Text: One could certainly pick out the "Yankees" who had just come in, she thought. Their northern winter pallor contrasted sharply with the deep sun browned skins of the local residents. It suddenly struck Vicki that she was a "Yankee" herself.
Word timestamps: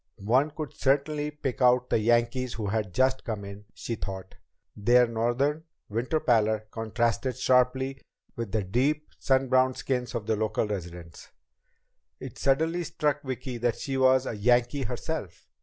One 0.23 0.49
could 0.49 0.73
certainly 0.75 1.29
pick 1.29 1.61
out 1.61 1.91
the 1.91 1.99
"Yankees" 1.99 2.55
who 2.55 2.65
had 2.65 2.91
just 2.91 3.23
come 3.23 3.45
in, 3.45 3.65
she 3.75 3.93
thought. 3.93 4.33
Their 4.75 5.05
northern 5.05 5.65
winter 5.89 6.19
pallor 6.19 6.65
contrasted 6.71 7.37
sharply 7.37 8.01
with 8.35 8.51
the 8.51 8.63
deep 8.63 9.09
sun 9.19 9.47
browned 9.47 9.77
skins 9.77 10.15
of 10.15 10.25
the 10.25 10.35
local 10.35 10.65
residents. 10.67 11.29
It 12.19 12.39
suddenly 12.39 12.83
struck 12.83 13.21
Vicki 13.21 13.59
that 13.59 13.77
she 13.77 13.95
was 13.95 14.25
a 14.25 14.33
"Yankee" 14.35 14.85
herself. 14.85 15.47